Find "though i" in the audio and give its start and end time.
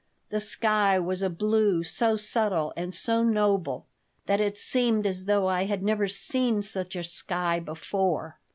5.25-5.65